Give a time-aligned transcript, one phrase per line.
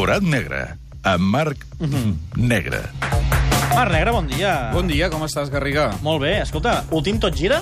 [0.00, 0.62] Forat negre,
[1.04, 1.66] amb Marc
[2.40, 2.78] Negre.
[3.74, 4.52] Marc Negre, bon dia.
[4.72, 5.90] Bon dia, com estàs, Garriga?
[6.00, 7.58] Molt bé, escolta, últim tot gira?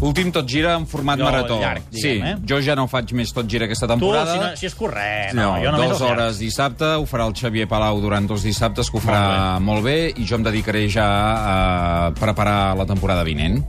[0.00, 1.58] Últim tot gira en format Jo marató.
[1.60, 2.46] llarg, sí, diguem, eh?
[2.48, 4.32] jo ja no faig més tot gira aquesta Tu, temporada.
[4.32, 6.38] si, no, si és corrent, no, no, jo dues els hores llargs.
[6.40, 10.24] dissabte, ho farà el Xavier Palau durant dos dissabtes, que ho farà molt bé, i
[10.24, 11.04] jo em dedicaré ja
[11.36, 13.60] a preparar la temporada vinent.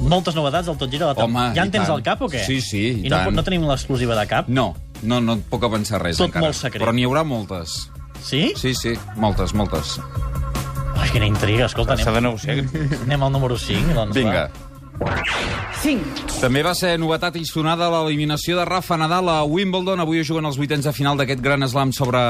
[0.00, 1.10] Moltes novetats del tot gira.
[1.10, 2.46] De la Home, ja en tens al cap o què?
[2.46, 3.34] Sí, sí, i I no, tant.
[3.34, 4.46] no tenim l'exclusiva de cap?
[4.48, 6.46] No, no, no et puc avançar res Tot encara.
[6.46, 6.82] molt secret.
[6.82, 7.90] Però n'hi haurà moltes.
[8.22, 8.52] Sí?
[8.56, 9.98] Sí, sí, moltes, moltes.
[10.96, 12.58] Ai, quina intriga, escolta, S'ha de negociar.
[13.02, 13.94] anem al número 5.
[13.94, 14.46] Doncs, Vinga.
[14.48, 14.68] Va.
[15.82, 16.38] 5.
[16.42, 20.00] També va ser novetat i sonada l'eliminació de Rafa Nadal a Wimbledon.
[20.02, 22.20] Avui juguen els vuitens de final d'aquest gran slam sobre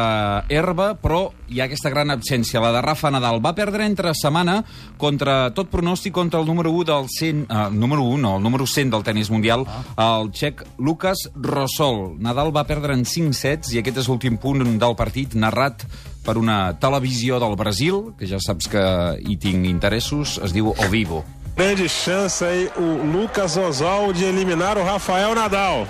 [0.53, 3.43] herba, però hi ha aquesta gran absència, la de Rafa Nadal.
[3.45, 4.63] Va perdre entre setmana
[5.01, 8.67] contra tot pronòstic contra el número 1 del 100, eh, número 1, no, el número
[8.67, 12.17] 100 del tennis mundial, el txec Lucas Rosol.
[12.21, 15.85] Nadal va perdre en 5 sets i aquest és l'últim punt del partit narrat
[16.25, 18.89] per una televisió del Brasil, que ja saps que
[19.21, 21.25] hi tinc interessos, es diu O Vivo.
[21.55, 25.87] Grande chance aí o Lucas Oswald de eliminar o Rafael Nadal.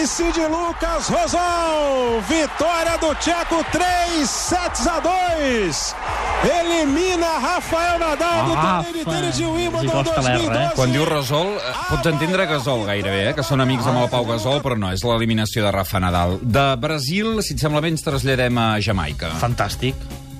[0.00, 2.20] Ace de Lucas Rosal.
[2.28, 5.96] Vitória do Tcheco, 3 sets a 2.
[6.44, 10.38] Elimina Rafael Nadal do Ah, torneio de Wimbledon costa l'R, eh?
[10.44, 10.74] 2012.
[10.76, 13.34] Quan diu Gasol, eh, pots entendre Gasol gairebé, eh?
[13.34, 16.38] que són amics amb el Pau Gasol, però no, és l'eliminació de Rafa Nadal.
[16.42, 19.32] De Brasil, si et sembla bé, ens traslladem a Jamaica.
[19.40, 19.94] Fantàstic.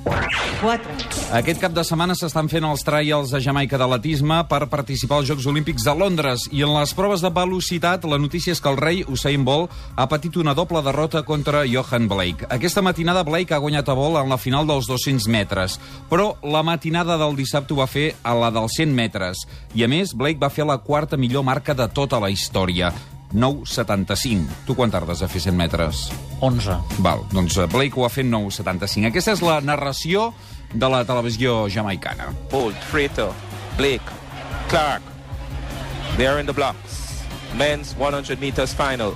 [0.04, 1.14] 4.
[1.34, 5.46] Aquest cap de setmana s'estan fent els trials a Jamaica d'atletisme per participar als Jocs
[5.50, 9.02] Olímpics de Londres i en les proves de velocitat la notícia és que el rei
[9.08, 12.48] Usain Bolt ha patit una doble derrota contra Johan Blake.
[12.52, 15.80] Aquesta matinada Blake ha guanyat a Bolt en la final dels 200 metres,
[16.10, 19.90] però la matinada del dissabte ho va fer a la dels 100 metres i a
[19.90, 22.92] més Blake va fer la quarta millor marca de tota la història
[23.34, 24.46] 9,75.
[24.66, 26.06] Tu quan tardes a fer 100 metres?
[26.40, 26.78] 11.
[27.04, 29.10] Val, doncs eh, Blake ho va fer en 9,75.
[29.10, 30.30] Aquesta és la narració
[30.72, 32.30] de la televisió jamaicana.
[32.50, 33.30] Bolt, Freighter,
[33.76, 34.20] Blake,
[34.70, 35.02] Clark.
[36.16, 37.24] They are in the blocks.
[37.58, 39.14] Men's 100 meters final.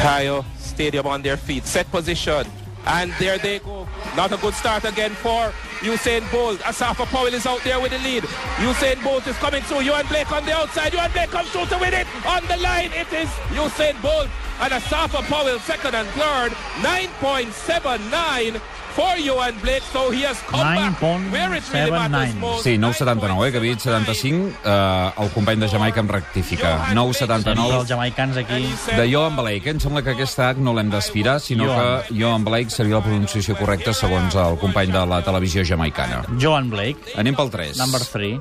[0.00, 0.44] Tayo
[0.78, 1.66] Stadium on their feet.
[1.66, 2.46] Set position.
[2.88, 3.86] And there they go.
[4.16, 6.58] Not a good start again for Usain Bolt.
[6.60, 8.24] Asafa Powell is out there with the lead.
[8.64, 9.80] Usain Bolt is coming through.
[9.80, 10.94] Johan Blake on the outside.
[10.94, 12.06] Johan Blake comes through to win it.
[12.26, 14.28] On the line, it is Usain Bolt.
[14.60, 16.52] And Asafa Powell second and third.
[16.80, 18.60] 9.79
[18.98, 19.84] for Johan Blake.
[19.92, 21.00] So he has come back
[21.30, 22.40] where it really matters 9.79.
[22.40, 22.64] most.
[22.66, 24.52] Sí, 9,79, eh, que havia dit 75.
[24.64, 26.72] Eh, el company de Jamaica em rectifica.
[26.88, 27.78] Tenim 9,79.
[27.78, 28.66] els jamaicans aquí.
[28.96, 29.76] De Johan Blake, eh?
[29.76, 32.02] em sembla que aquest H no l'hem d'aspirar, sinó Johan.
[32.08, 36.24] que Johan Blake seria la pronunciació correcta segons el company de la televisió jamaicana.
[36.40, 37.76] Joan Blake, Anem pel 3.
[37.78, 38.40] number 3.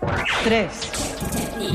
[0.00, 1.10] 3.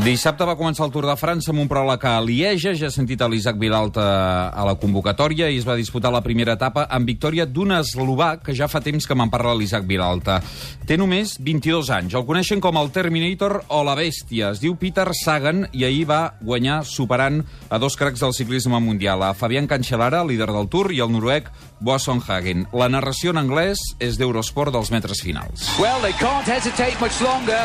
[0.03, 2.73] Dissabte va començar el Tour de França amb un pròleg a Lieja.
[2.75, 4.03] Ja he sentit a l'Isaac Vilalta
[4.49, 8.55] a la convocatòria i es va disputar la primera etapa amb victòria d'un eslovac que
[8.57, 10.41] ja fa temps que me'n parla l'Isaac Vilalta.
[10.85, 12.17] Té només 22 anys.
[12.17, 14.51] El coneixen com el Terminator o la bèstia.
[14.51, 19.23] Es diu Peter Sagan i ahir va guanyar superant a dos cracs del ciclisme mundial,
[19.23, 21.49] a Fabián Cancellara, líder del Tour, i el noruec
[21.79, 22.65] Boasson Hagen.
[22.73, 25.69] La narració en anglès és d'Eurosport dels metres finals.
[25.79, 27.61] Well, they can't hesitate much longer.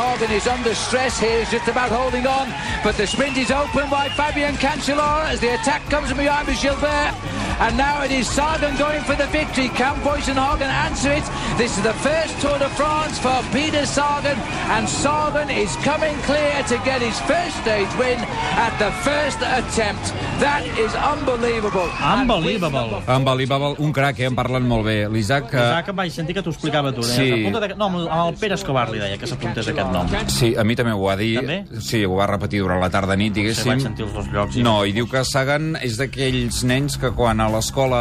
[0.00, 1.40] Boysenhagen is under stress here.
[1.40, 2.48] He's just about holding on.
[2.82, 6.60] But the sprint is open by Fabian Cancellara as the attack comes from behind with
[6.60, 7.19] Gilbert.
[7.60, 9.68] And now it is Sagan going for the victory.
[9.76, 11.24] Can Boysenhagen answer it?
[11.58, 14.38] This is the first Tour de France for Peter Sagan.
[14.72, 18.16] And Sagan is coming clear to get his first stage win
[18.56, 20.08] at the first attempt.
[20.40, 21.84] That is unbelievable.
[22.00, 23.02] Unbelievable.
[23.06, 24.26] Unbelievable, un crac, eh?
[24.30, 24.96] En parlen molt bé.
[25.12, 25.52] L'Isaac...
[25.52, 27.02] eh, Isaac, vaig sentir que t'ho explicava tu.
[27.04, 27.28] Sí.
[27.28, 27.50] Sí.
[27.76, 30.08] No, amb el Pere Escobar li deia que s'apuntés aquest nom.
[30.32, 31.34] Sí, a mi també ho va dir.
[31.42, 31.60] També?
[31.84, 33.74] Sí, ho va repetir durant la tarda nit, Sí, diguéssim.
[33.74, 34.56] vaig sentir els dos llocs.
[34.56, 34.64] I...
[34.64, 38.00] No, i diu que Sagan és d'aquells nens que quan a l'escola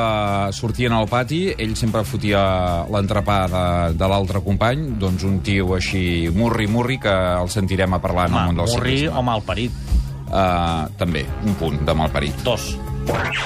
[0.53, 2.41] sortien al pati, ell sempre fotia
[2.91, 3.63] l'entrepà de,
[3.97, 8.40] de l'altre company, doncs un tio així murri-murri que el sentirem a parlar en el
[8.40, 9.17] Home, món del Murri ciclisme.
[9.17, 9.81] o malparit.
[10.29, 12.46] Uh, també, un punt de malparit.
[12.46, 12.75] Dos.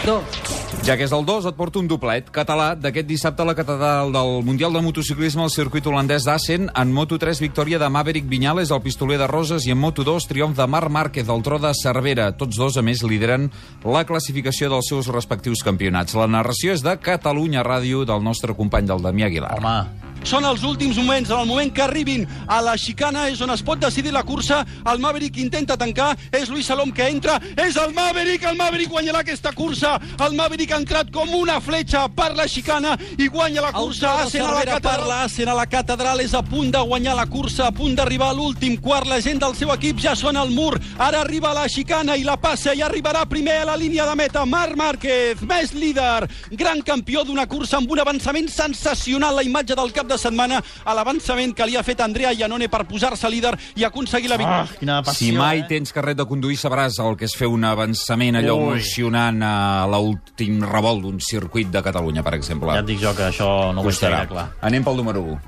[0.03, 0.62] 2.
[0.83, 4.09] Ja que és el 2, et porto un doblet català d'aquest dissabte a la catedral
[4.11, 6.67] del Mundial de Motociclisme al circuit holandès d'Assen.
[6.75, 10.67] En Moto3, victòria de Maverick Viñales, el pistoler de Roses, i en Moto2, triomf de
[10.67, 12.33] Marc Márquez, el tro de Cervera.
[12.35, 13.47] Tots dos, a més, lideren
[13.87, 16.19] la classificació dels seus respectius campionats.
[16.19, 19.55] La narració és de Catalunya Ràdio, del nostre company del Damià Aguilar.
[19.63, 23.51] Home, Són els últims moments, en el moment que arribin a la xicana és on
[23.51, 24.61] es pot decidir la cursa.
[24.87, 29.19] El Maverick intenta tancar, és Luis Salom que entra, és el Maverick, el Maverick guanyarà
[29.19, 29.97] aquesta cursa.
[30.23, 34.13] El Maverick ha entrat com una fletxa per la xicana i guanya la cursa.
[34.23, 37.67] Asen a la catedral, Asen a la catedral és a punt de guanyar la cursa,
[37.67, 39.11] a punt d'arribar a l'últim quart.
[39.11, 40.79] La gent del seu equip ja sona al mur.
[40.97, 44.15] Ara arriba a la xicana i la passa i arribarà primer a la línia de
[44.15, 44.45] meta.
[44.47, 49.35] Marc Márquez, més líder, gran campió d'una cursa amb un avançament sensacional.
[49.35, 52.85] La imatge del cap de setmana a l'avançament que li ha fet Andrea Iannone per
[52.85, 54.79] posar-se líder i aconseguir la Ah, victòria.
[54.79, 55.65] quina passió, Si mai eh?
[55.67, 58.73] tens carret de conduir, sabràs el que és fer un avançament allò Ui.
[58.73, 62.71] emocionant a l'últim revolt d'un circuit de Catalunya, per exemple.
[62.73, 64.51] Ja et dic jo que això no ho gaire clar.
[64.61, 65.39] Anem pel número 1.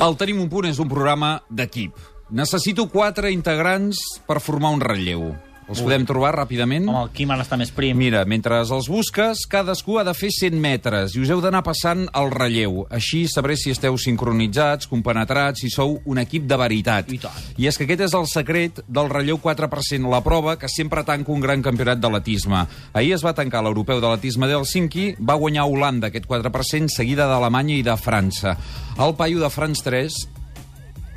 [0.00, 1.94] El Tenim un punt és un programa d'equip.
[2.30, 5.36] Necessito quatre integrants per formar un relleu.
[5.66, 6.84] Els podem trobar ràpidament?
[6.86, 7.96] Home, el Quim ara està més prim.
[7.98, 12.04] Mira, mentre els busques, cadascú ha de fer 100 metres i us heu d'anar passant
[12.06, 12.84] el relleu.
[12.94, 17.10] Així sabré si esteu sincronitzats, compenetrats, si sou un equip de veritat.
[17.10, 17.50] I tant.
[17.58, 21.34] I és que aquest és el secret del relleu 4%, la prova que sempre tanca
[21.34, 22.62] un gran campionat d'atletisme.
[22.94, 27.80] Ahir es va tancar l'europeu de l'atletisme d'Helsinki, va guanyar Holanda aquest 4%, seguida d'Alemanya
[27.80, 28.54] i de França.
[29.02, 30.22] El paio de France 3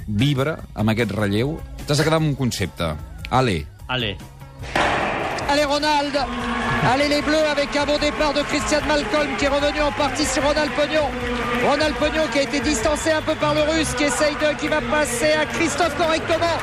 [0.10, 1.60] vibra amb aquest relleu.
[1.86, 2.96] T'has de quedar amb un concepte.
[3.30, 4.18] Ale, Ale,
[5.50, 6.16] Allez Ronald
[6.94, 10.26] Allez les Bleus avec un bon départ de Christian Malcolm qui est revenu en partie
[10.26, 11.10] sur Ronald Pognon.
[11.68, 14.58] Ronald Pognon qui a été distancé un peu par le russe qui essaye de...
[14.60, 16.58] qui va passer à Christophe correctement.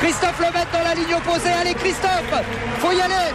[0.00, 1.52] Christophe Lemaitre dans la ligne opposée.
[1.60, 2.30] Allez Christophe
[2.80, 3.30] Faut y aller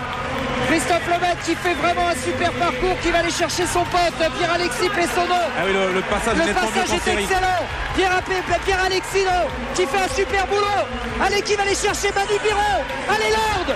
[0.70, 4.90] Christophe Lemaitre qui fait vraiment un super parcours, qui va aller chercher son pote Pierre-Alexis
[4.90, 5.48] Pessonneau.
[5.58, 7.24] Ah oui, le, le passage, Le est série.
[7.24, 7.64] excellent.
[7.96, 9.32] Pierre, Appé- Pierre Alexino
[9.74, 10.84] qui fait un super boulot.
[11.26, 12.84] Allez, qui va aller chercher Manu Biron.
[13.10, 13.74] Allez, Lord.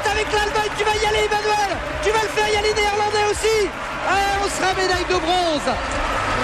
[0.00, 0.72] Lutte avec l'Allemagne.
[0.78, 1.70] Tu vas y aller, Emmanuel.
[2.02, 3.68] Tu vas le faire y aller, Néerlandais aussi.
[4.08, 5.68] Ah, on sera médaille de bronze.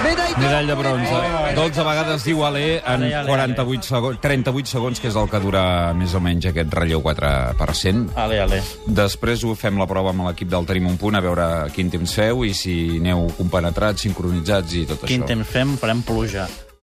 [0.03, 1.55] Médaille de, Medall de bronze.
[1.55, 5.39] 12 vegades diu Ale en Ale, ale, 48 segons, 38 segons, que és el que
[5.41, 5.63] dura
[5.97, 8.11] més o menys aquest relleu 4%.
[8.15, 8.61] ale, ale.
[8.85, 12.13] Després ho fem la prova amb l'equip del Tenim un punt, a veure quin temps
[12.13, 15.31] feu i si aneu compenetrats, sincronitzats i tot Quin això.
[15.33, 15.75] temps fem?
[15.81, 16.45] Farem pluja.